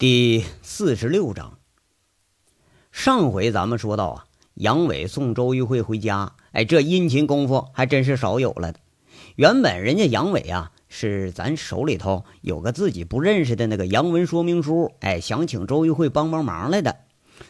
[0.00, 1.58] 第四十六章，
[2.90, 4.24] 上回咱们说到啊，
[4.54, 8.80] 杨伟送周玉慧回家，哎，这殷勤功夫还真是少有了的。
[9.36, 16.96] 原本人家杨伟啊，是咱手里头有个自己不认识的那个洋文说明书，哎，想请周玉慧帮帮忙来的。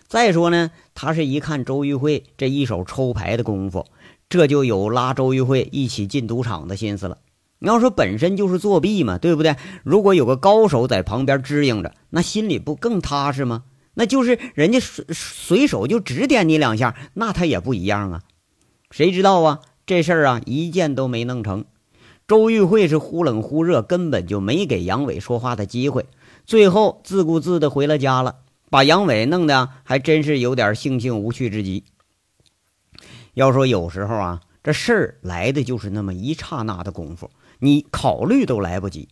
[0.08, 3.86] 再说呢，他是一看周玉慧这一手抽牌的功夫，
[4.28, 7.18] 这就有拉周玉慧一起进赌场的心思了。
[7.60, 9.54] 你要说本身就是作弊嘛，对不对？
[9.84, 13.64] 如果有个高手在旁边支应着，那心里不更踏实吗？
[13.94, 18.22] 那就是人家随随手就指点你两下，那他也不一样啊。
[18.90, 19.60] 谁知道啊？
[19.84, 21.66] 这事儿啊，一件都没弄成。
[22.26, 26.06] 周玉慧是忽冷忽热，根本就没给杨伟说话的机会，
[26.46, 28.36] 最后自顾自的回了家了，
[28.70, 31.84] 把杨伟弄得还真是有点悻悻无趣之极。
[33.34, 37.30] 要说有时候啊，这事儿来的就是那么一刹那的功夫。
[37.60, 39.08] 你考虑都来不及，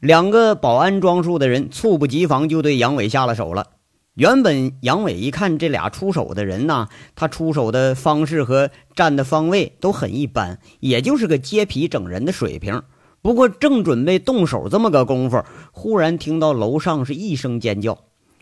[0.00, 3.68] 两个保安装束的人猝不及防就对杨伟下了手了。
[4.14, 12.82] 原本杨伟一看这俩出手的人呐，他出手的方式和站的方位都很一般，也就是个揭皮整人的水平。
[13.22, 17.98] 不过正准备动手这么个功夫，忽然听到楼上是一声尖叫，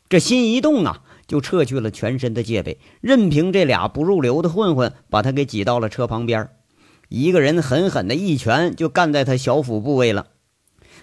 [0.09, 6.49] 这心一动啊，就撤去了全身的戒备，任凭这俩不入流的混混把他给挤到了车旁边。
[7.09, 10.29] 一个人狠狠的一拳就干在他小腹部位了。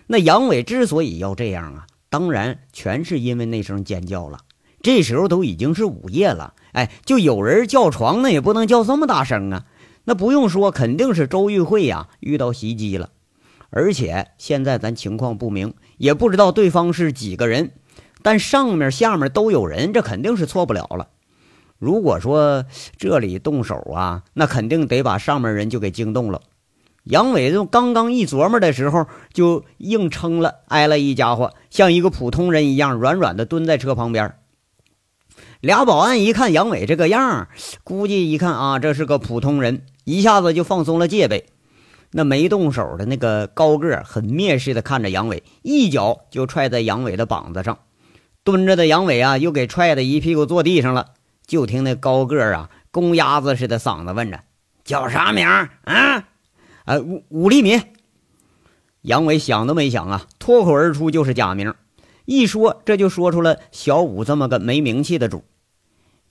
[0.08, 4.40] 那杨伟之所以要这样啊，当然全是因为那声尖叫了。
[4.82, 9.66] 这时候都已经是午夜了，哎，就有人叫床，那也不能叫这么大声啊。
[10.04, 13.12] 那不用说，肯定是周玉慧呀遇到袭击了。
[13.70, 17.72] 而且现在咱情况不明，也不知道对方是几个人，
[18.22, 21.08] 但上面下面都有人，这肯定是错不了了。
[21.84, 22.64] 如果说
[22.96, 26.40] 这里动手啊，那肯定得把上面人就给惊动了。
[27.04, 34.36] 杨伟就刚刚一琢磨的时候，就硬撑了，挨了一家伙，像一个普通人一样软软的蹲在车旁边。
[35.60, 37.50] 俩保安一看杨伟这个样，
[37.84, 41.48] 估计一看啊，这是个普通人，一下子就放松了戒备。
[42.12, 47.80] 那没动手的那个高个很蔑视的看着杨伟，一脚就踹在杨伟的膀子上，
[48.46, 51.08] 蹲着的杨伟啊，又给踹的一屁股坐地上了。
[51.46, 54.40] 就听那高个儿啊，公鸭子似的嗓子问着
[54.84, 55.70] ：“叫啥名儿？
[55.84, 56.24] 啊？
[56.86, 57.82] 呃，武武立民。”
[59.02, 61.76] 杨伟想都没想啊，脱口而出就是假名。
[62.26, 65.44] 一说这就说出了小武这么个没名气的主。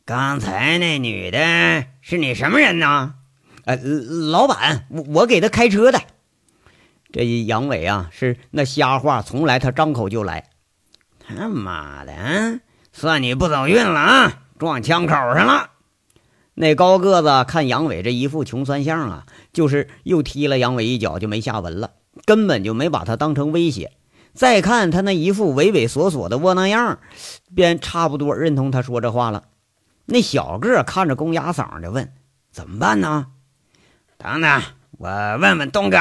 [0.06, 3.15] 刚才那女的是你什么人呢？
[3.65, 6.00] 呃，老板，我我给他开车的。
[7.12, 10.49] 这杨伟啊，是那瞎话从来他张口就来。
[11.21, 12.61] 他妈的，嗯
[12.93, 14.41] 算你不走运了啊！
[14.62, 15.71] 撞枪口上了，
[16.55, 21.95] 那高个子看杨伟这一副穷酸相啊，就是又踢了杨伟一脚，就没下文了，
[22.27, 23.91] 根本就没把他当成威胁。
[24.34, 27.00] 再看他那一副畏畏缩缩的窝囊样，
[27.56, 29.43] 便差不多认同他说这话了。
[30.05, 32.12] 那小个看着公鸭嗓的问
[32.53, 33.27] ：“怎么办呢？”
[34.17, 34.62] 等等，
[34.93, 35.09] 我
[35.41, 35.99] 问问东哥。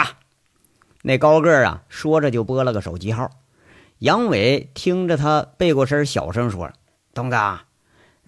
[1.01, 3.27] 那高个啊，说着就拨了个手机号。
[3.97, 6.71] 杨伟听着他背过身，小声说
[7.15, 7.61] ：“东哥。”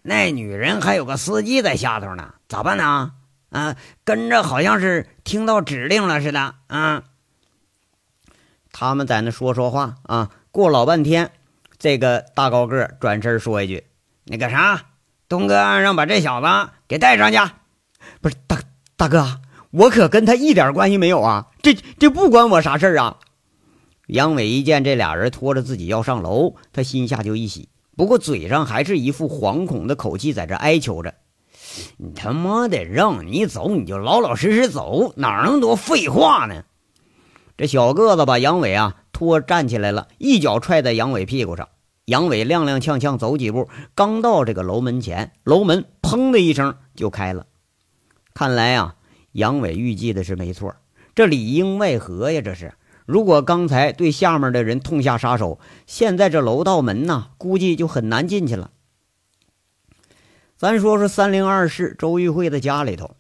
[0.06, 3.14] 那女人还有个司机在下头呢，咋办呢？
[3.50, 7.04] 啊，跟着好像是听到指令了似的啊。
[8.72, 11.32] 他们在那说说话啊，过老半天，
[11.78, 13.86] 这个大高个转身说一句
[14.26, 14.88] ：“那个啥，
[15.30, 17.38] 东哥让把这小子给带上去。”
[18.20, 18.60] 不是大
[18.98, 19.40] 大哥，
[19.72, 23.20] 我可跟他一点关系没有啊，这这不关我啥事儿啊。
[24.08, 27.70] 杨伟一见这俩人拖着自己要上楼，他心下就一喜。
[27.96, 31.14] 不过嘴上还是一副惶恐的口气，在这哀求着
[31.98, 36.64] ：“你他妈的让你走，你就老老实实走，哪那么多废话呢？”
[37.56, 41.70] 这小个子把杨伟啊拖站起来了，一脚踹在杨伟屁股上。
[42.06, 47.46] 杨伟踉踉跄跄走几步，刚到这个楼门前，楼门砰的一声就开了。
[48.34, 48.96] 看来啊，
[49.32, 50.76] 杨伟预计的是没错，
[51.14, 52.74] 这里应外合呀，这是。
[53.06, 58.72] 如果刚才对下面的人痛下杀手，现在这楼道门呐，估计就很难进去了。
[60.58, 63.16] 咱说说三零二室周玉慧的家里头，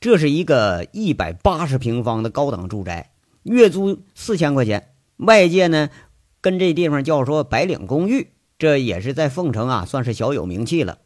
[0.00, 3.12] 这是一个一百八十平方的高档住宅，
[3.44, 4.88] 月租四千块钱。
[5.18, 5.90] 外界呢，
[6.40, 10.98] 跟这地方叫说白领公寓，这也是在凤城啊，算是小有名气了。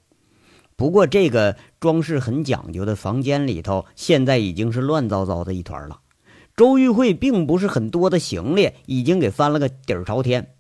[0.77, 6.01] 不过这个装饰很讲究的房间里头，现在已经是乱糟糟的一团了。
[6.57, 10.55] 周玉慧并不是很多的行李已经给翻了个底儿朝天，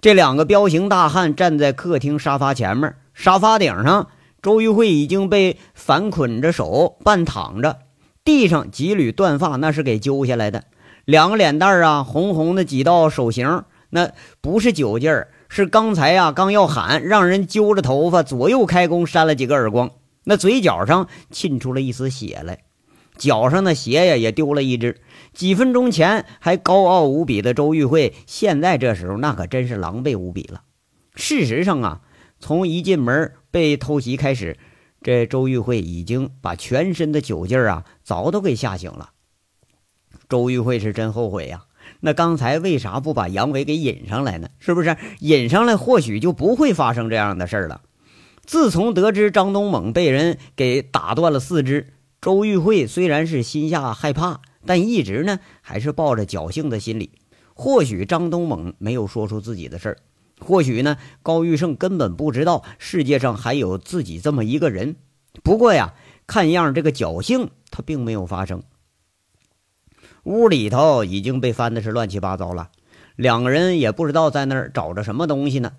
[0.00, 4.06] 这两个彪形大汉站在客厅沙发前面，沙发顶上，
[4.40, 7.80] 周玉慧已经被反捆着手半躺着，
[8.22, 10.62] 地上几缕断发那是给揪下来的，
[11.04, 19.90] 两个脸蛋啊红红的几道手型，那不是酒劲儿，是刚才呀刚要喊，让人揪着头发左右开弓扇了几个耳光，
[20.22, 22.60] 那嘴角上沁出了一丝血来，
[23.20, 25.00] 脚上的鞋呀也丢了一只。
[25.32, 30.62] 几分钟前还高傲无比的周玉慧，现在这时候那可真是狼狈无比了。
[31.14, 32.00] 事实上啊，
[32.40, 34.56] 从一进门被偷袭开始，
[35.02, 39.10] 这周玉慧已经把全身的酒劲儿啊早都给吓醒了。
[40.28, 41.64] 周玉慧是真后悔呀。
[42.00, 44.48] 那刚才为啥不把杨伟给引上来呢？
[44.58, 47.82] 是不是引上来，或许就不会发生这样的事儿了？
[48.44, 57.12] 自从得知张东猛被人给打断了四肢，周玉慧虽然是心下害怕，但一直呢还是抱着侥幸的心理。
[57.54, 59.96] 或许张东猛没有说出自己的事儿，
[60.38, 64.96] 或许呢高玉胜根本不知道世界上还有自己这么一个人。
[65.42, 65.94] 不过呀，
[66.26, 68.62] 看样这个侥幸他并没有发生。
[70.24, 72.70] 屋里头已经被翻的是乱七八糟了，
[73.16, 75.72] 两个人也不知道在那儿找着什么东西呢。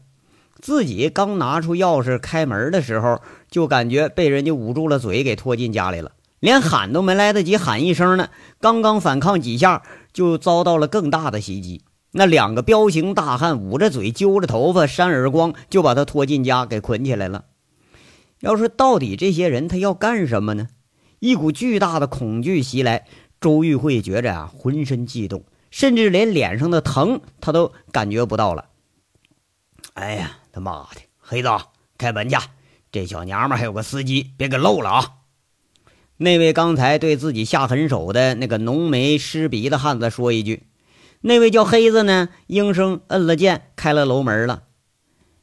[0.60, 6.12] 自己刚拿出钥匙开门的时候，就感觉被人家捂住了嘴，给拖进家里了，
[6.42, 8.30] 连喊都没来得及喊一声呢。
[8.60, 11.86] 刚刚反抗几下，就遭到了更大的袭击。
[12.12, 17.46] 那两个彪形大汉捂着嘴、揪着头发、扇耳光，就把他拖进家，给捆起来了。
[18.42, 20.68] 要说到底，这些人他要干什么呢？
[21.20, 23.06] 一股巨大的恐惧袭来。
[23.40, 28.66] 周玉慧觉着啊，浑身悸动，甚至连脸上的疼他都感觉不到了。
[29.94, 31.50] 哎呀，他妈的，黑子，
[31.98, 32.38] 开门去！
[32.92, 35.06] 这小娘们还有个司机，别给漏了啊！
[36.21, 40.68] 那位刚才对自己下狠手的那个浓眉湿鼻的汉子说一句。
[41.21, 44.62] 那位叫黑子呢，应声摁了键，开了楼门了。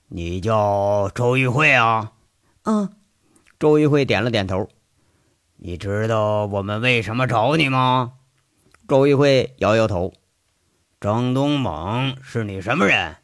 [0.06, 2.12] 你叫周玉慧啊？
[2.62, 2.90] 嗯，
[3.58, 4.69] 周玉慧点了点头。
[5.56, 8.12] 你知道我们为什么找你吗？
[8.86, 10.14] 周玉慧摇摇头。
[11.00, 13.16] 张东猛是你什么人？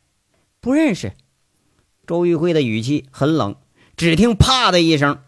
[0.61, 1.13] 不认识。
[2.05, 3.55] 周玉慧的语气很冷。
[3.97, 5.21] 只听“啪”的一声，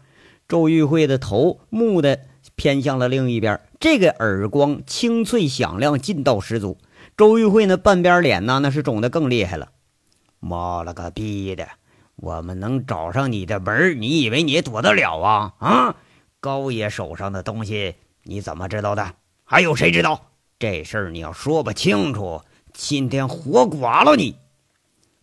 [0.47, 2.19] 周玉慧的头蓦地
[2.55, 3.59] 偏向了另一边。
[3.79, 6.77] 这个耳光清脆响亮，劲道十足。
[7.15, 9.69] 周玉慧那半边脸呢，那是肿得更厉害了。
[10.39, 11.67] 妈了个逼的！
[12.15, 15.53] 我们能找上你的门，你以为你躲得了啊？
[15.59, 15.95] 啊！
[16.39, 19.13] 高爷手上的东西你怎么知道的？
[19.43, 20.31] 还有谁知道？
[20.59, 22.41] 这事儿你要说不清楚，
[22.73, 24.35] 今天活剐了你！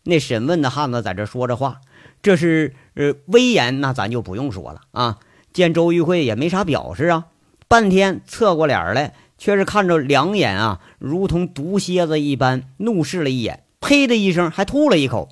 [0.04, 1.80] 那审问的汉子在这说着话，
[2.24, 5.18] 这是呃威严，那咱就不用说了啊。
[5.52, 7.26] 见周玉慧也没啥表示啊，
[7.68, 15.28] 半天侧过脸来，却是看着两眼啊，如同毒蝎子一般，怒视了一眼，呸的一声，还吐了一口。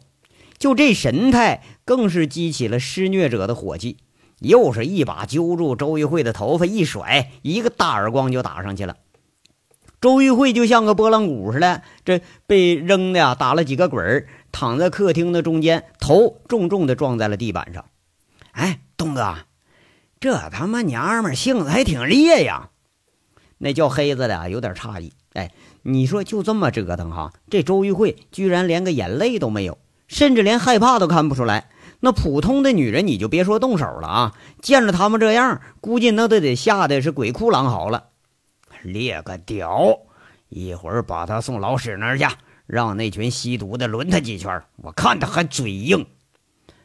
[0.59, 3.97] 就这神态，更是激起了施虐者的火气。
[4.41, 8.97] 又是一把揪住周玉慧的头发一甩，一个大耳光就打上去了。
[10.01, 17.87] 周玉慧就像个拨浪鼓似的，这被扔的呀，打了几个滚儿，躺在客厅的中间，头重重的撞在了地板上。
[18.53, 19.39] 哎，东哥，
[20.21, 22.69] 这他妈娘们性子还挺烈呀！
[23.59, 25.13] 那叫黑子的有点诧异。
[25.33, 25.51] 哎，
[25.83, 31.71] 你说就这么折腾哈，这周玉慧居然连个眼泪都没有，甚至连害怕都看不出来。
[32.01, 34.35] 那普通的女人，你就别说动手了啊！
[34.61, 38.09] 见着他们这样，估计那都得吓得是鬼哭狼嚎了。
[38.83, 40.01] 列个屌！
[40.49, 42.27] 一会儿把他送老史那儿去，
[42.73, 46.07] 让那群吸毒的轮他几圈，我看他还嘴硬。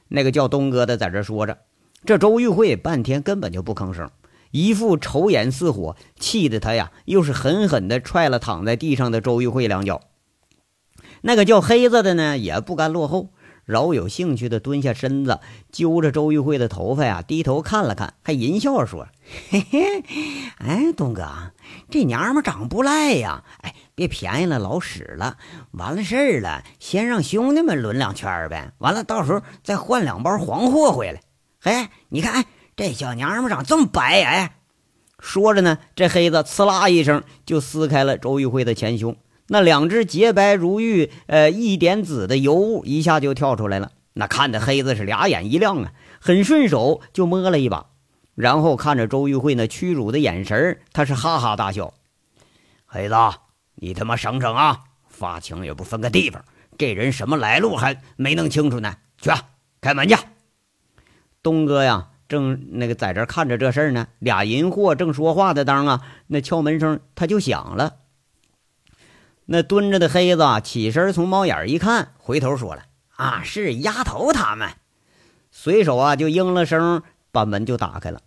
[0.10, 1.60] 那个叫东哥的在这说着，
[2.04, 4.12] 这周玉慧半天根本就不吭声，
[4.52, 10.02] 一副愁眼似火，气得他呀，又是狠狠地踹了躺在地上的周玉慧两脚。
[11.22, 13.30] 那个叫黑子的呢，也不甘落后。
[13.64, 15.40] 饶有兴趣的蹲下身子，
[15.72, 19.08] 揪着周玉慧的头发呀，低头看了看，还淫笑说
[19.50, 20.04] ：“嘿嘿，
[20.58, 21.54] 哎，东哥，
[21.90, 23.46] 这娘们长不赖呀！
[23.62, 25.38] 哎，别便宜了老使了。
[25.72, 28.74] 完了事儿了，先让兄弟们轮两圈呗。
[28.78, 31.22] 完了，到时候再换两包黄货回来。
[31.60, 34.54] 嘿，你看，哎，这小娘们长这么白，哎。”
[35.20, 39.18] 说着呢，这黑子呲啦一声就撕开了周玉慧的前胸。
[39.48, 47.88] 那两只洁白如玉、呃一点紫的尤物一下就跳出来了，那看的黑子是俩眼一亮啊，很顺手就摸了一把，
[48.36, 51.96] 然后看着周玉慧那屈辱的眼神他是哈哈大笑。
[52.86, 53.16] 黑子，
[53.80, 54.84] 你他妈省省啊！
[55.08, 56.44] 发情也不分个地方，
[56.78, 58.98] 这人什么来路还没弄清楚呢？
[59.20, 59.32] 去
[59.82, 60.16] 开门去。
[61.42, 67.96] 东哥呀，正那个在这看着这事儿呢，俩淫货正说话的当啊，那敲门声他就响了。
[69.46, 72.84] 那蹲着的黑子起身，从猫眼一看，回头说了
[73.16, 74.70] ：“啊，是丫头他们。”
[75.50, 78.22] 随手啊就应了声，把门就打开了。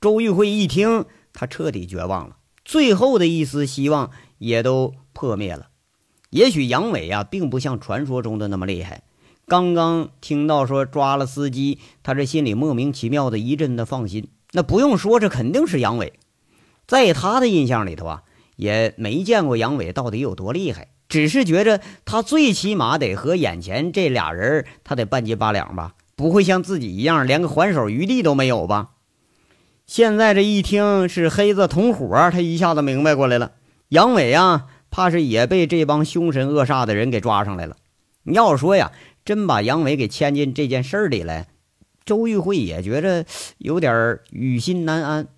[0.00, 5.68] 周玉慧一听，他彻底绝望了，最后的一丝希望也都破灭了。
[6.30, 9.02] 也许杨伟啊，并不像传说中的那么厉害，
[9.46, 14.28] 刚刚听到说抓了司机，他这心里莫名其妙的一阵的放心。
[14.52, 16.14] 那不用说，这肯定是杨伟。
[16.86, 18.22] 在他的印象里头啊，
[18.56, 28.90] 也没见过杨伟到底有多厉害，只是觉着他最起码得和眼前这俩人他得半斤八两吧，不会像自己一样连个还手余地都没有吧。
[29.86, 33.52] 现在这一听是黑子同伙，他一下子明白过来了。
[33.88, 37.76] 杨伟啊，怕是也被这帮凶神恶煞的人给抓上来了。
[38.24, 38.90] 你要说呀，
[39.24, 41.46] 真把杨伟给牵进这件事儿里来，
[42.04, 43.24] 周玉慧也觉着
[43.58, 45.28] 有点于心难安。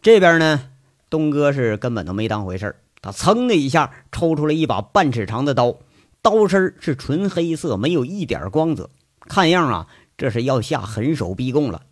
[0.00, 0.70] 这边呢，
[1.10, 5.78] 东哥是根本都没当回事儿他噌的一下抽出了一把半尺长的刀，
[6.22, 8.90] 刀身是纯黑色，没有一点光泽，
[9.20, 11.82] 看样啊，这是要下狠手逼供了。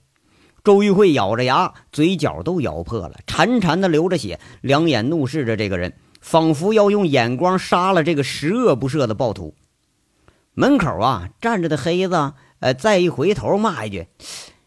[0.63, 9.55] 周玉慧咬着牙，嘴角都咬破了，潺潺的流着血，两眼怒视着这个人，仿佛要用眼光杀了这个十恶不赦的暴徒。
[10.53, 14.09] 门口啊站着的黑子，呃，再一回头骂一句：“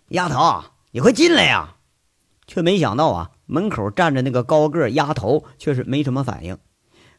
[0.09, 1.75] 丫头，你快进来呀！”
[2.47, 6.57] 却没想到啊，门口站着那个高个丫头却是没什么反应。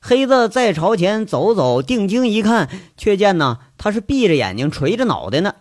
[0.01, 5.55] 黑子再朝前走走，定睛一看，却见呢，他是闭着眼睛，垂着脑袋呢。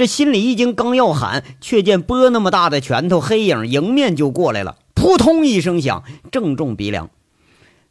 [0.00, 7.10] 这心里一惊，刚要喊，却见波那么大的拳头黑影迎面就过来了，扑通一声响，正中鼻梁。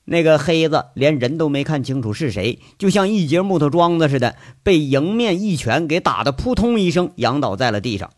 [0.06, 8.10] 那个黑子连人都没看清楚是谁，就像一截木头桩子似的，被迎面一拳给打得扑通一声仰倒在了地上。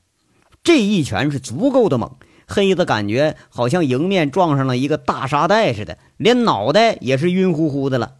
[0.63, 2.15] 这一拳是足够的猛，
[2.48, 8.13] 黑子感觉好像迎面撞上了一个大沙袋似的，连脑袋也是晕乎乎的了。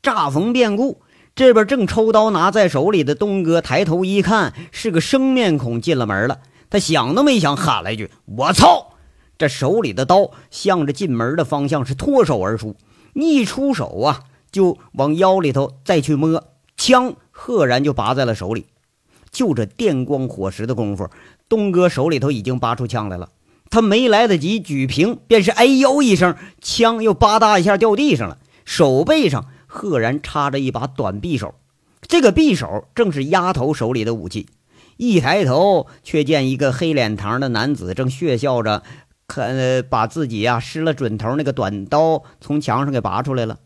[0.00, 1.00] 乍逢变故。
[1.36, 6.38] 这边正抽刀拿在手里的东哥抬头一看，是个生面孔进了门了。
[6.70, 8.92] 他想都没想，喊了一句：“我操！”
[9.36, 12.76] 这手里的刀向着进门的方向是脱手而出，
[13.14, 14.20] 一出手啊，
[14.52, 16.40] 就往腰里头再去摸，
[16.76, 18.66] 枪赫然就拔在了手里。
[19.32, 21.08] 就这电光火石的功夫，
[21.48, 23.30] 东哥手里头已经拔出枪来了。
[23.70, 29.46] 他没来得及举平，便是哎呦一声，枪又吧嗒一下掉地上了，手背上。
[29.74, 31.56] 赫然插着一把短匕首，
[32.02, 34.46] 这个匕首正是丫头手里的武器。
[34.98, 38.84] 一抬头，却见一个黑脸膛的男子正血笑着，
[39.26, 39.56] 看
[39.90, 43.58] 把自己呀失了准头那个短刀从墙上给拔出来了。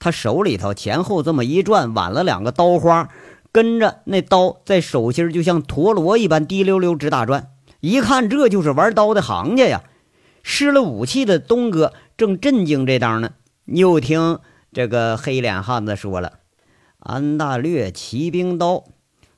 [0.00, 3.08] 他手里头前后这么一转，挽了两个刀花，
[3.52, 7.50] 跟着那刀在手心就像陀螺一般滴溜溜直打转。
[7.78, 9.84] 一看，这就是玩刀的行家呀！
[10.42, 13.34] 失了武器的东哥正震惊这当呢，
[13.66, 14.40] 又听。
[14.74, 16.40] 这个黑脸汉子说了
[16.98, 18.82] ：“安大略骑兵刀，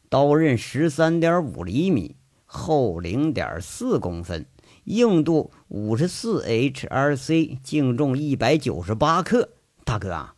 [0.08, 2.16] 刀刃十三点五厘米，
[2.46, 4.46] 厚零点四公分，
[4.84, 9.50] 硬度五十四 HRC，净重一百九十八克。
[9.84, 10.36] 大哥啊，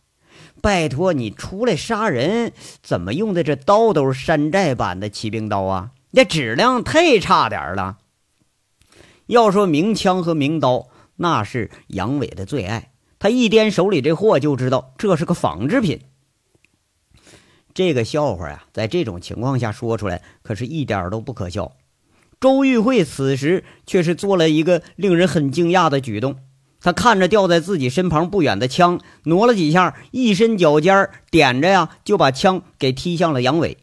[0.61, 2.51] 拜托你出来杀人，
[2.83, 5.91] 怎么用的这刀都是山寨版的骑兵刀啊？
[6.11, 7.99] 这质量太差点了。
[9.27, 12.88] 要说名枪和名刀，那是杨伟的最爱。”
[13.19, 15.99] 他一掂手里这货，就知道这是个仿制品。
[17.73, 21.73] 这个笑话呀，在这种情况下说出来，可是一点都不可笑。
[22.39, 26.37] 周玉慧此时却是做了一个令人很惊讶的举动。
[26.81, 33.77] 他看着掉在自己身旁不远的枪，挪了几下，一伸脚尖点着呀，就把枪给踢向了杨伟。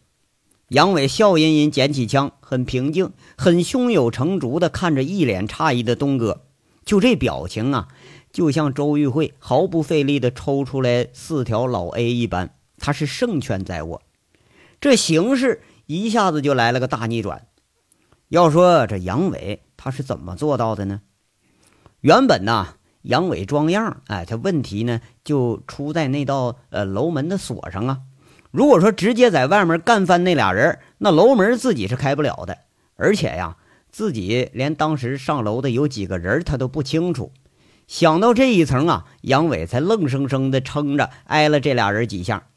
[0.69, 6.47] 杨伟笑吟吟捡起枪，很平静，很胸有成竹地看着一脸诧异的东哥，
[6.87, 7.88] 就这表情啊。
[8.37, 14.02] 就像周玉慧毫不费力地抽出来四条老 A 一般，他是胜券在握。
[14.78, 17.47] 这形势一下子就来了个大逆转。
[18.28, 21.00] 要说这杨伟他是怎么做到的呢？
[22.02, 28.00] 原本呢，杨伟装样，哎，他问题呢就出在那道呃楼门的锁上啊。
[28.50, 32.59] 如果说直接在外面干翻那俩人，那楼门自己是开不了的，
[32.97, 33.57] 而且呀，
[33.90, 37.33] 自己连当时上楼的有几个人他都不清楚。
[37.87, 42.49] 想到这一层啊，杨伟才愣生生的撑着挨了这俩人几下。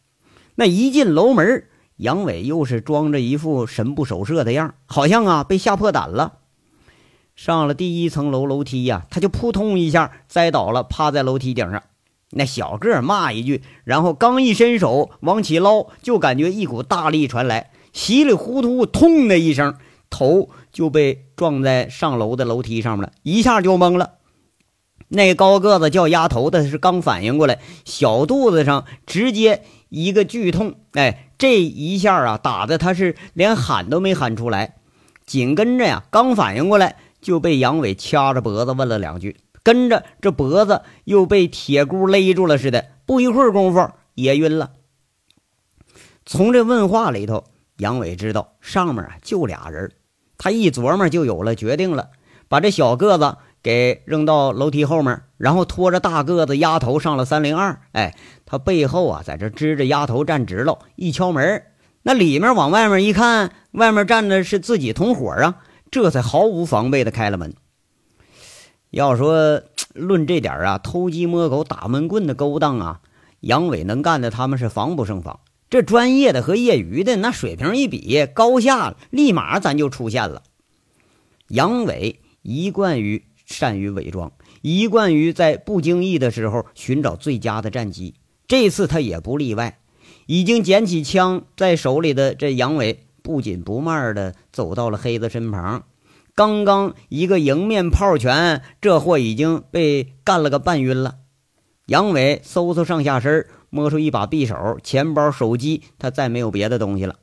[0.55, 1.65] 那一进楼门，
[1.98, 6.33] 杨伟又是装着一副神不守舍的样，好像啊被吓破胆了。
[7.36, 11.83] 上了第一层楼楼梯呀，他就扑通一下栽倒了，趴在楼梯顶上。
[12.31, 19.75] 那小个骂一句，然后刚一伸手往起捞，就感觉一股大力传来，稀里糊涂，痛的一声，
[20.09, 24.18] 头就被撞在上楼的楼梯上面了，一下就懵了。
[25.09, 34.75] 那高个子叫丫头的是刚反应过来，小肚子上直接一个剧痛，哎，这一下啊打的他是连喊都没喊出来。
[35.25, 44.71] 紧跟着呀，刚反应过来就被杨伟掐着脖子问了两句，跟着这脖子又被铁箍勒住了似的，不一会儿功夫也晕了。
[46.25, 47.45] 从这问话里头，
[47.77, 49.91] 杨伟知道上面啊就俩人。
[50.37, 52.09] 他一琢磨就有了决定了，
[52.47, 57.81] 把这小个子给扔到楼梯后面，然后拖着大个子丫头上了三零二。
[57.91, 61.63] 哎，他背后啊在这支着丫头站直了，一敲门，
[62.03, 65.57] 那里面往外面一看，外面站的是自己同伙啊，
[65.91, 67.53] 这才毫无防备的开了门。
[68.91, 69.61] 要说
[69.93, 73.01] 论这点啊，偷鸡摸狗、打闷棍的勾当啊，
[73.41, 75.41] 杨伟能干的，他们是防不胜防。
[75.69, 80.41] 这专业的和业余的那水平一比，高下立马咱就出现了。
[81.49, 88.13] 杨伟一贯于善于伪装，一贯于在不经意的时候寻找最佳的战机，
[88.47, 89.79] 这次他也不例外。
[90.27, 95.83] 已经捡起枪在手里的这杨伟，不紧不慢的走到了黑子身旁。
[96.35, 101.17] 刚刚一个迎面炮拳，这货已经被干了个半晕了。
[101.87, 103.47] 杨伟嗖嗖上下身。
[103.71, 107.17] 摸出一把匕首、钱包、手机，他再没有别的东西了。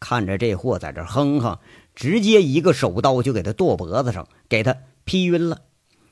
[0.00, 1.58] 看着这货在这哼哼，
[1.94, 4.74] 直接一个手刀就给他剁脖子上，给他
[5.08, 5.62] 劈晕了。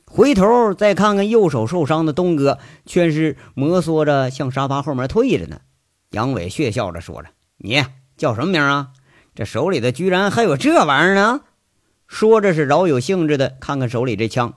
[0.07, 5.61] 回头再看看右手受伤的东哥，却是摩挲着向沙发后面退着呢。
[6.13, 7.85] 杨伟血笑着说着：“你
[8.17, 8.89] 叫什么名啊？
[9.35, 11.43] 这手里的居然还有这玩意儿呢！”
[12.09, 14.55] 说着是饶有兴致的看看手里这枪，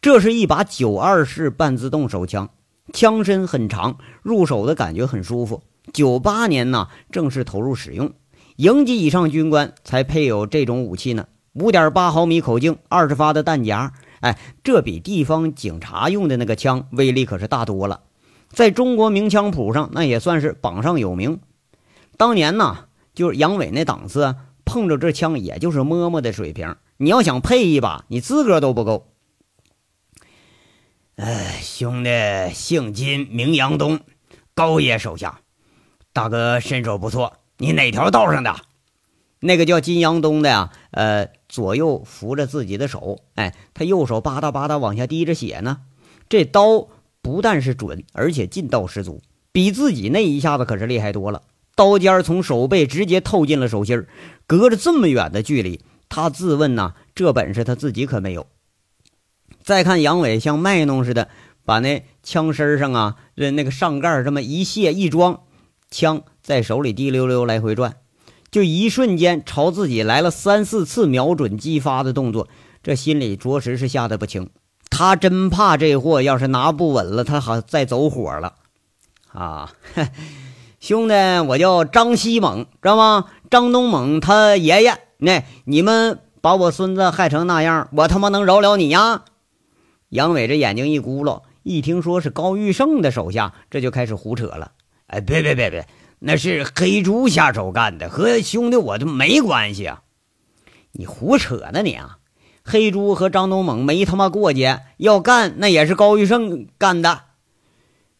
[0.00, 2.50] 这是一把九二式半自动手枪。
[2.92, 5.62] 枪身很长，入手的感觉很舒服。
[5.92, 8.12] 九八年呢，正式投入使用，
[8.56, 11.26] 营级以上军官才配有这种武器呢。
[11.54, 18.02] 五点八毫米口径，二十发的弹夹，哎，这比地方警察用的那个枪威力可是大多了。
[18.48, 21.40] 在中国名枪谱上，那也算是榜上有名。
[22.16, 26.76] 当年呢，就是杨伟那档次，碰着这枪也就是摸摸的水平。
[26.96, 29.08] 你要想配一把，你资格都不够。
[31.16, 32.10] 哎，兄弟，
[32.54, 34.00] 姓金名杨东，
[34.54, 35.40] 高爷手下。
[36.12, 38.54] 大哥身手不错，你哪条道上的？
[39.44, 45.80] 那个叫金阳东的呀，呃，左右扶着自己的手，哎，他右手吧嗒吧嗒往下滴着血呢。
[46.28, 46.88] 这刀
[47.20, 51.42] 不但是准，而且劲道十足，比自己那一下子可是厉害多了。
[51.74, 54.06] 刀尖从手背直接透进了手心
[54.46, 58.46] 隔着这么远的距离，他自问呐，这本事他自己可没有。
[59.62, 61.28] 再看杨伟像卖弄似的，
[61.64, 65.40] 把那枪身上啊，这那个上盖这么一卸一装，
[65.90, 67.96] 枪在手里滴溜溜来回转，
[68.52, 72.48] 就一瞬间朝自己来了三四次瞄准击发的动作，
[72.82, 74.50] 这心里着实是吓得不轻。
[74.90, 78.56] 他真怕这货要是拿不稳了，他好再走火了
[79.32, 79.72] 啊！
[80.78, 81.14] 兄弟，
[81.48, 83.24] 我叫张西猛，知道吗？
[83.50, 84.98] 张东猛他爷爷。
[85.16, 89.22] 那你们把我孙子害成那样，我他妈能饶了你呀？
[90.10, 94.72] 杨伟这眼睛一咕噜，一听说是高玉胜的手下，这就开始胡扯了。
[95.06, 95.86] 哎，别别别别，
[96.24, 100.02] 那是黑猪下手干的，和兄弟我都没关系啊！
[100.92, 102.18] 你胡扯呢你啊！
[102.62, 107.22] 黑猪和张东猛没他妈过节，要干那也是高玉胜干的。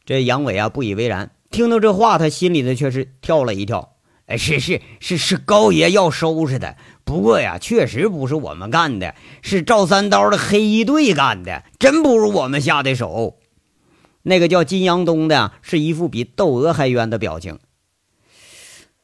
[0.04, 3.94] 这杨伟啊不以为然，听到这话，他心里的却是跳了一跳。
[4.26, 6.76] 哎，是是是是，高爷要收拾的。
[7.04, 13.38] 不过呀，确实不是我们干的，是赵三刀的黑衣队干的，真不如我们下的手。
[14.22, 17.60] 那个叫金阳东的，是一副比窦娥还冤的表情。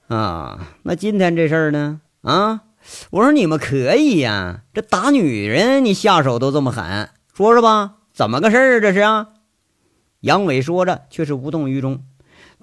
[0.08, 2.00] 啊，那今天这事儿呢？
[2.22, 2.62] 啊，
[3.10, 8.80] 我说你们可以呀，这打女人你下手都这么狠，说说吧，怎么个事儿？
[8.80, 9.28] 这是啊。
[10.20, 12.02] 杨伟说着，却是无动于衷。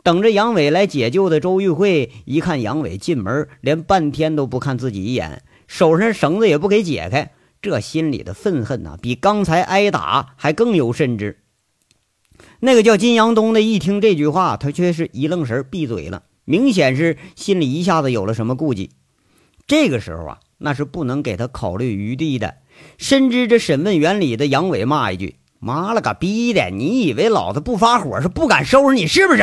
[0.02, 7.32] 等着杨伟来解救的周玉慧一看杨伟进门，连半天都不看自己一眼，手上绳子也不给解开，
[7.62, 11.40] 这心里的愤恨呐，比刚才挨打还更有甚之。
[12.60, 18.92] 那个叫金阳东的一听这句话，他却是一愣神，闭嘴了，明显是心里一下子有了什么顾忌。
[19.68, 22.56] 这个时候啊，那是不能给他考虑余地的。
[22.98, 26.70] 深知这审问员里的杨伟骂一句：“妈了个逼的！
[26.70, 29.42] 你以为老子不发火是不敢收拾你是不是？”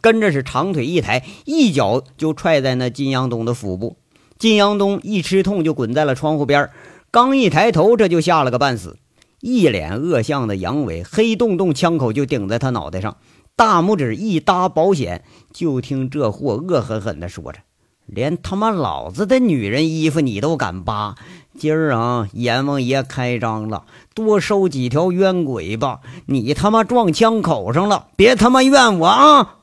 [0.00, 3.96] 跟着是长腿一抬，一脚就踹在那金阳东的腹部。
[4.38, 6.70] 金阳东一吃痛就滚在了窗户边
[7.10, 8.98] 刚一抬头，这就吓了个半死。
[9.40, 13.16] 一脸恶相的杨伟，黑洞洞枪口就顶在他脑袋上，
[13.56, 15.24] 大拇指一搭保险。
[15.52, 17.60] 就听这货恶狠狠地说着
[18.04, 21.16] ：“连他妈老子的女人衣服你都敢扒！
[21.58, 26.00] 今儿啊，阎王爷开张了，多收几条冤鬼吧！
[26.26, 29.60] 你他妈撞枪口上了，别他妈怨我啊！”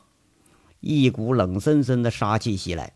[0.82, 2.94] 一股冷森森的杀气袭来，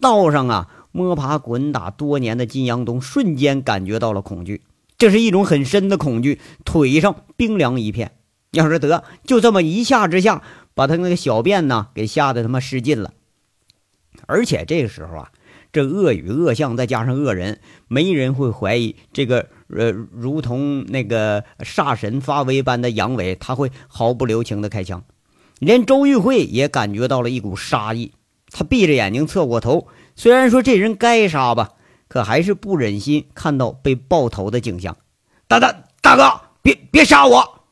[0.00, 4.62] 道上啊摸爬滚打多年的金阳东瞬间感觉到了恐惧，
[4.96, 8.15] 这是一种很深的恐惧，腿上冰凉一片。
[8.56, 10.42] 要是得就这么一下之下，
[10.74, 13.12] 把他那个小便呢给吓得他妈失禁了。
[14.26, 15.30] 而且这个时候啊，
[15.72, 25.04] 这恶语恶相再加上恶人，没人会怀疑这个呃，如同那个煞神发威般的杨伟，他会毫不留情的开枪。
[25.58, 28.12] 连周玉慧也感觉到了一股杀意，
[28.50, 31.72] 他闭着眼睛侧过头，虽然说这人该杀吧，
[32.08, 34.96] 可还是不忍心看到被爆头的景象。
[35.46, 37.65] 大大大哥，别别杀我！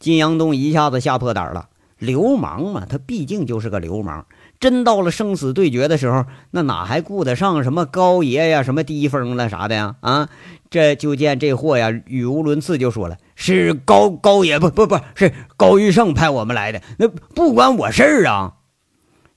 [0.00, 1.68] 金阳东一下子吓破胆了。
[1.98, 4.24] 流氓嘛，他毕竟就是个流氓。
[4.58, 9.96] 真到了生死对决的时候，那哪还顾得上什么高爷呀、什么低峰了啥的呀？
[10.00, 10.30] 啊！
[10.70, 18.54] 这就见这货呀，语无伦次就说了：“是高高爷，不不不是高玉胜派我们来的，那不关我事儿啊。”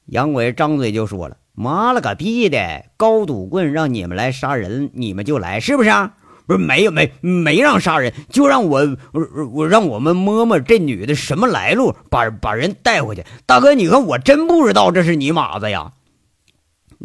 [0.08, 6.13] 杨伟张嘴就说了：“妈了个逼的，高赌棍让你们来杀人，你们就来，是不是啊？”
[6.45, 13.23] 不是没有没没让杀人，就让我我我让我们摸摸这女的什么来路，把把人带回去。
[13.45, 15.93] 大哥，你看我真不知道这是你马子呀。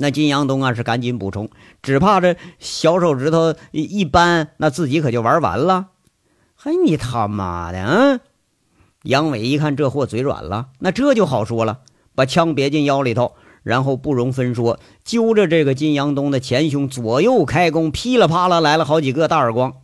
[0.00, 1.50] 那金阳东啊是赶紧补充，
[1.82, 5.88] 只怕这小手指头一扳，那自己可就玩完了。
[6.54, 8.20] 嘿你他妈的啊！
[9.04, 11.80] 杨伟一看这货嘴软了，那这就好说了，
[12.14, 13.34] 把枪别进腰里头。
[13.62, 19.74] 然后不容分说，揪着这个金阳东的前胸左右开弓，噼里啪啦来了好几个大耳光。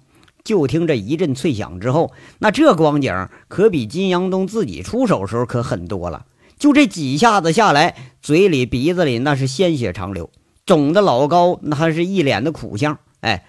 [0.42, 6.26] 就听这一阵脆响之后，那这光景可比金阳东自己出手时候可狠多了。
[6.58, 10.30] 就这几下子下来，嘴里鼻子里那是鲜血长流，
[10.66, 12.98] 肿的老高那还是一脸的苦相。
[13.20, 13.44] 哎，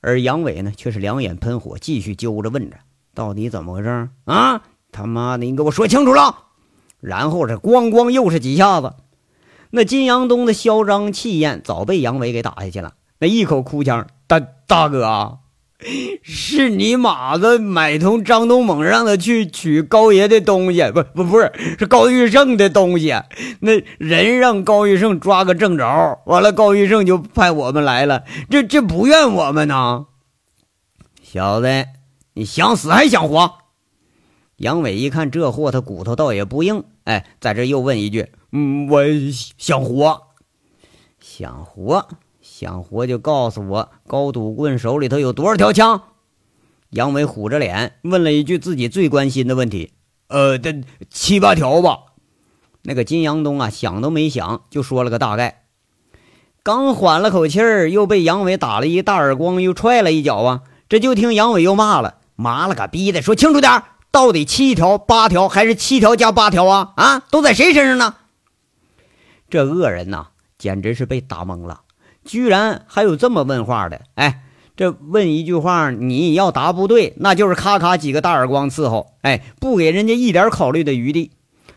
[0.00, 2.78] 而杨伟呢，却是两眼喷火，继续揪着问着
[3.14, 4.62] ：“到底怎么回事啊？
[4.90, 6.46] 他妈的，你给我说清楚了！”
[7.00, 8.94] 然后这咣咣又是几下子。
[9.74, 12.92] 那金阳东的嚣张气焰早被杨伟给打下去了。
[13.18, 15.38] 那一口哭腔：“大大哥啊，
[16.22, 23.14] 是你马子买通张东猛，让他去取高爷的东西，不不不是，是高玉胜的东西。
[23.60, 28.24] 那人让高玉胜抓个正着，完了高玉胜就派我们来了。
[28.50, 30.06] 这这不怨我们呢？
[31.22, 31.86] 小子，
[32.34, 33.54] 你想死还想活？”
[34.58, 36.84] 杨伟一看这货，他骨头倒也不硬。
[37.04, 38.28] 哎，在这又问一句。
[38.54, 39.02] 嗯，我
[39.56, 40.24] 想活，
[41.18, 42.06] 想活，
[42.42, 46.02] 想活就告诉我，高赌棍手里头有多少条枪？
[46.90, 49.94] 杨伟虎着脸问了一句自己最关心的问题
[50.28, 52.00] ：“呃，这七八条吧。”
[52.84, 55.62] 那个金阳东啊，想都没想就说了个大概。
[56.62, 60.60] 刚缓了口气儿，又被杨伟打了一大耳光，又踹了一脚啊！
[60.90, 66.92] 这就听杨伟又骂了：“妈了个逼的，说清楚点到底七条、八条还是七条加八条啊？
[66.96, 68.16] 啊，都在谁身上呢？”
[69.52, 71.82] 这恶人呐，简直是被打懵了，
[72.24, 74.00] 居然还有这么问话的！
[74.14, 81.32] 哎，这问一句话，你要答不对，那就是咔咔几个大耳光伺候，哎，不给人家一点考虑的余地。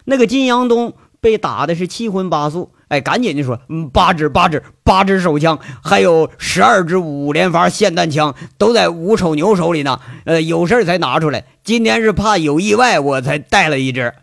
[0.06, 10.00] 那个金阳东被打的是七荤八素，哎，赶紧就说：“嗯，八支八支八支手枪，还有十二支五连发霰弹枪，都在吴丑牛手里呢。
[10.24, 11.44] 呃，有事才拿出来。
[11.66, 14.14] 今天是怕有意外，我才带了一支。”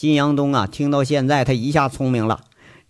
[0.00, 2.44] 金阳东啊，听到现在，他一下聪明了。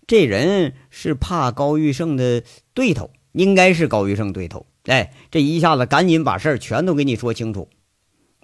[0.07, 2.41] 这人是怕高玉胜的
[2.73, 4.65] 对头，应该是高玉胜对头。
[4.85, 7.67] 哎，这一下子赶紧把事儿全都给你说清楚。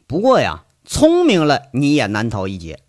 [0.06, 2.82] 不过呀，聪明了你也难逃一劫。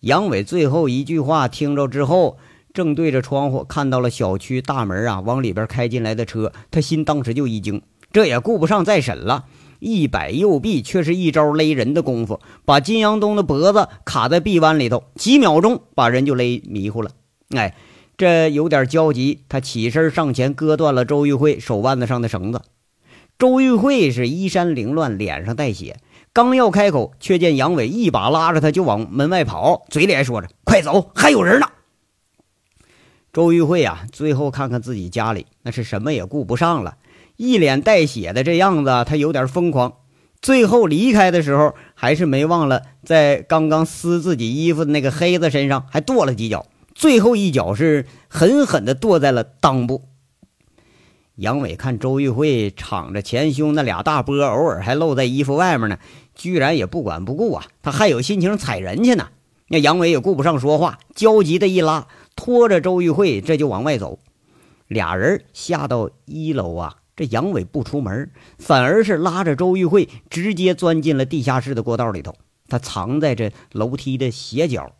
[0.00, 2.38] 杨伟最后一句话听着之后，
[2.74, 9.44] 正对着窗户看到了小区大门啊，往里边开进来的车，他心当时就一惊，这也顾不上再审了。
[9.78, 17.10] 一摆右臂，却是一招勒人的功夫，把金阳东的脖子卡在臂弯里头，几秒钟把人就勒迷糊了。
[17.50, 17.74] 哎，
[18.16, 22.62] 这有点焦急，他起身上前割断了周玉慧手腕子上的绳子。
[23.38, 25.98] 周玉慧是衣衫凌乱，脸上带血，
[26.32, 31.66] 刚要开口，却见杨伟一把拉着他就往门外跑，嘴里还说着：“快走，还有人呢。”
[33.34, 36.96] 周玉慧啊，最后看看自己家里，那是什么也顾不上了。
[37.36, 39.94] 一脸带血的这样子，他有点疯狂。
[40.42, 46.66] 最后离开的时候，还是没忘了在刚刚撕自己衣服的那个黑子身上还跺了几脚。
[46.94, 50.02] 最后一脚是狠狠地跺在了裆部。
[51.34, 55.98] 杨伟看周玉慧敞着前胸那俩大波，偶尔还露在衣服外面呢，
[56.34, 57.66] 居然也不管不顾啊！
[57.82, 59.28] 他还有心情踩人去呢。
[59.68, 64.18] 那杨伟也顾不上说话，焦急的一拉，拖着周玉慧这就往外走。
[64.86, 66.96] 俩人下到一楼啊。
[67.16, 72.36] 这杨伟不出门，反而是拉着周玉慧直接钻进了地下室的过道里头。
[72.68, 74.92] 他藏在这楼梯的斜角。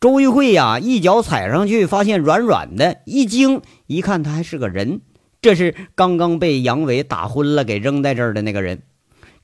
[0.00, 5.00] 周玉慧呀，一脚踩上去，发现软软的，一惊，一看他还是个人，
[5.40, 8.82] 这是刚刚被杨伟打昏了，给扔在这儿的那个人。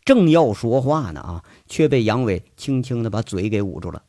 [0.05, 4.03] 正要说话呢，啊，却被杨伟轻轻的把嘴给捂住了。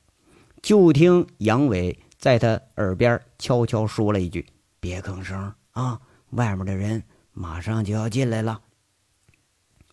[0.61, 4.45] 就听杨伟在他耳边悄悄说了一句
[4.79, 5.99] ：“别吭声啊，
[6.31, 7.03] 外面的人
[7.41, 8.61] 马上就要进来了。”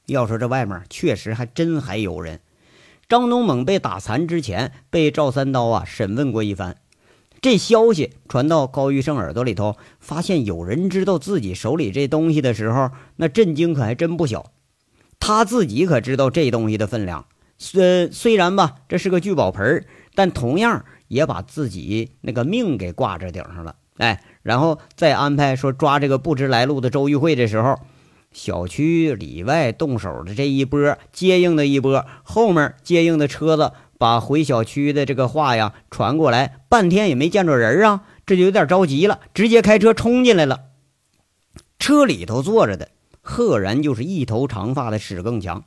[0.06, 2.40] 要说这外面确实还真还有人。
[3.08, 6.76] 张东猛被打残之前，被赵三刀啊审问过一番。
[7.40, 14.52] 这消息传到高玉胜耳朵里头，发现有人知道自己手里这东西的时候，那震惊可还真不小。
[15.20, 23.76] 他自己可知道这东西的分量，虽虽然吧，这是个聚宝盆但同样也把自己那个命给挂这顶上了。
[23.98, 27.78] 哎，然后再安排说抓这个不知来路的周玉慧的时候，
[28.32, 33.72] 小区里外动手的这一波接应的一波，后面接应的车子。
[33.98, 40.66] 把回小区的这个话呀传过来，半天也没见着人啊，这就有点着急了，直接开车冲进来了。
[41.80, 45.64] 车里头坐着的，赫然就是一头长发的史更强。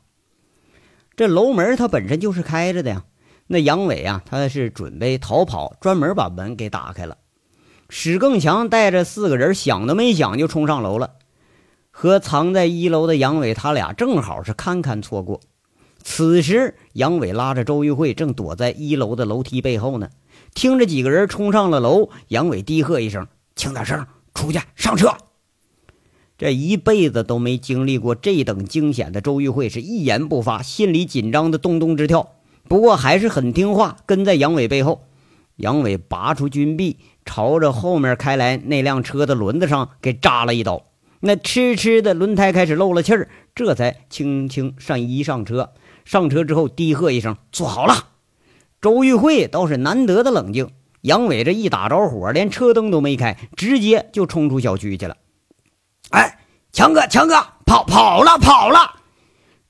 [1.17, 3.03] 这楼门它本身就是开着的呀，
[3.47, 7.17] 那杨伟啊，他是准备逃跑，专门把门给打开了。
[7.93, 11.15] 史更强带着四个人，想都没想就冲上楼了，
[11.91, 15.41] 和藏在一楼的杨伟他俩正好是堪堪错过。
[16.01, 20.09] 此时，杨伟拉着周玉慧正躲在一楼的楼梯背后呢。
[20.55, 23.27] 听着几个人冲上了楼，杨伟低喝一声
[23.57, 25.13] ：“轻点声，出去上车。”
[26.39, 32.35] 这一辈子都没经历过这等惊险的周玉慧是一言不发，心里紧张的咚咚直跳。
[32.69, 35.03] 不过还是很听话，跟在杨伟背后。
[35.57, 40.83] 杨伟拔出军臂，朝着后面开来那辆车的轮子上给扎了一刀。
[41.19, 45.73] 那哧哧的轮胎开始漏了气儿，这才轻轻上一上车。
[46.03, 48.07] 上车之后，低喝一声：“坐好了。”
[48.81, 50.69] 周玉慧倒是难得的冷静。
[51.01, 55.17] 杨伟这一打着火，连车灯都没开，直接就冲出小区去了。
[56.09, 56.39] 哎，
[56.71, 58.95] 强哥，强哥，跑跑了，跑了！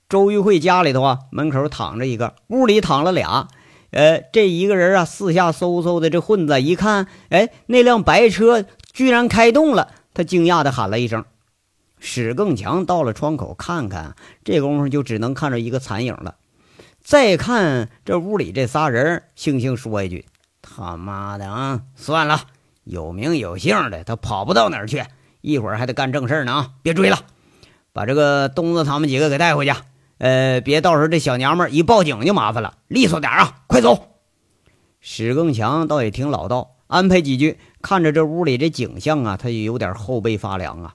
[0.07, 3.49] 周玉慧家里头啊，门口躺着一个，屋里躺了俩。
[3.91, 11.25] 呃，这一个人啊，四下搜搜的，这混子一看，哎，那辆白车居然开动了，他惊讶的喊了一声。
[11.99, 16.35] 史更强到了窗口看看，这功夫就只能看着一个残影了。
[17.03, 20.25] 再看这屋里这仨人，悻悻说一句
[20.61, 22.41] ：“他妈的啊，算了，
[22.83, 25.03] 有名有姓的，他跑不到哪儿去。
[25.41, 27.19] 一会儿还得干正事呢啊，别追了，
[27.91, 29.73] 把这个东子他们几个给带回去。
[30.21, 34.09] 呃，别到时候这小娘们一报警就麻烦了，利索点啊，快走。”
[35.01, 37.57] 史更强倒也挺老道，安排几句。
[37.81, 40.93] 看着这屋里这景象啊，他也有点后背发凉啊。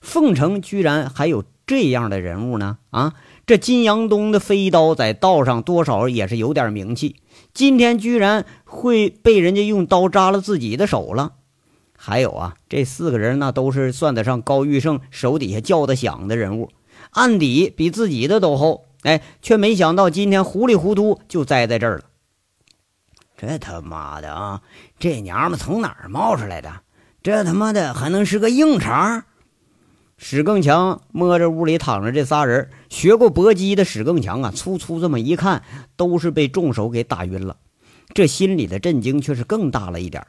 [0.00, 2.78] 凤城居然还有这样的人物呢！
[2.90, 3.14] 啊，
[3.46, 7.14] 这金阳东的飞刀在道上多少也是有点名气，
[7.52, 11.34] 今天居然会被人家用刀扎了自己的手了。
[11.96, 16.70] 还有啊，这四个人那都是算得上高玉胜手底下叫得响的人物，
[17.14, 18.84] 案底比自己的都厚。
[19.02, 22.04] 哎，却没想到今天糊里糊涂就栽在这儿了。
[23.36, 24.62] 这他妈的啊，
[24.98, 26.72] 这娘们从哪儿冒出来的？
[27.22, 29.24] 这他妈的还能是个硬茬？
[30.16, 35.62] 史更强摸着屋里躺着这仨人，学过搏击的史更强啊，粗粗这么一看，
[35.96, 37.56] 都是被重手给打晕了。
[38.14, 40.26] 这心里的震惊却是更大了一点。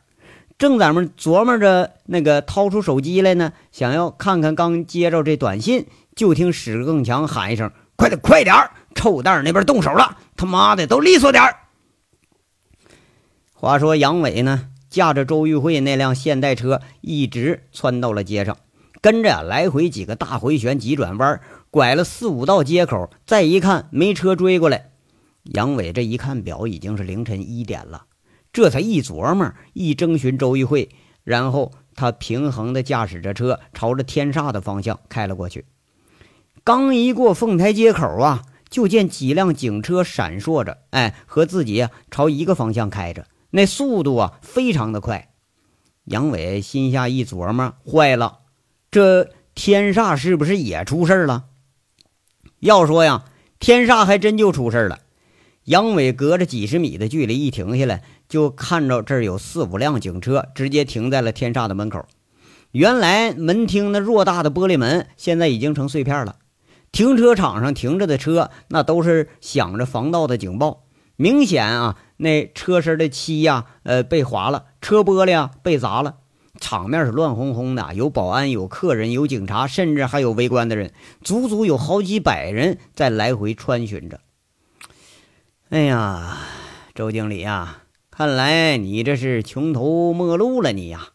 [0.57, 5.85] 正在们琢磨着那个掏出手机来呢，想要看看刚接着这短信，
[6.15, 8.55] 就听史更强喊一声：“快点，快点！
[8.95, 10.17] 臭蛋那边动手了！
[10.37, 11.43] 他妈的，都利索点
[13.53, 18.57] 话说杨伟呢，驾着周玉慧那辆现代车，一直窜到了街上。
[19.01, 24.91] 跟着，来回几个大回旋、急转弯，拐了四五道街口，再一看没车追过来。
[25.43, 28.05] 杨伟这一看表，已经是凌晨一点了，
[28.53, 30.89] 这才一琢磨，一征询周玉慧，
[31.23, 35.65] 然后他平衡的驾驶着车，朝着天煞的方向开了过去。
[36.65, 45.29] 刚一过凤台街口啊，就见几辆警车闪烁着，哎，和自己朝一个方向开着，那速度啊，非常的快。
[46.05, 48.39] 杨伟心下一琢磨，坏了。
[48.89, 51.43] 这天煞是不是也出事了？
[52.61, 53.25] 要说呀，
[53.59, 55.01] 天煞还真就出事了。
[55.65, 62.07] 杨伟隔着几十米的距离一停下来，就看着这儿有四五辆警车，直接停在了天煞的门口。
[62.71, 66.37] 原来门厅那偌大的玻璃门，现在已经成碎片了。
[66.95, 70.85] 停车场上停着的车，那都是响着防盗的警报。
[71.17, 76.19] 明显啊，那车身的漆呀，呃，被划了，车玻璃啊被砸了。
[76.57, 84.21] 场面是乱哄哄的，有保安，有客人，有警察，甚至还有围观的人，足足有好几百人在来回穿巡着。
[85.71, 86.37] 哎呀，
[86.93, 87.79] 周经理呀，
[88.09, 91.09] 看来你这是穷途末路了，你呀！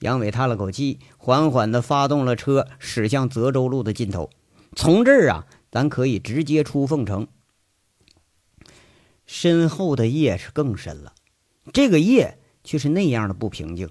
[0.00, 4.28] 杨伟叹了口气，缓缓地发动了车，驶向泽州路的尽头。
[4.74, 7.28] 从这儿啊，咱可以直接出凤城。
[9.26, 11.12] 身后的夜是更深了，
[11.72, 12.38] 这个夜。
[12.64, 13.90] 却是那样的不平静。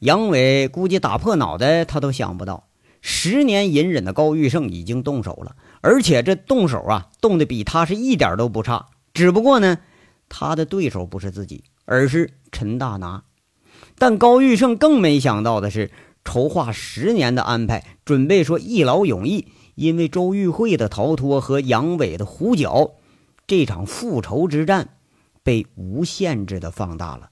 [0.00, 2.68] 杨伟估计打破脑袋他都想不到，
[3.00, 8.88] 十年隐忍的高玉胜已经动手了，而且这动手啊，动的比他是一点都不差。
[9.14, 9.78] 只不过呢，
[10.28, 13.24] 他的对手不是自己，而是陈大拿。
[13.96, 15.90] 但高玉胜更没想到的是，
[16.26, 22.94] 筹划十年的安排，准备说一劳永逸，因为周玉慧的逃脱和杨伟的胡搅，
[23.46, 24.96] 这场复仇之战
[25.44, 27.30] 被无限制的放大了。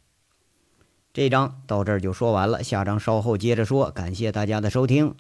[1.13, 3.91] 这章到这儿就说完了，下章稍后接着说。
[3.91, 5.17] 感谢大家的收听。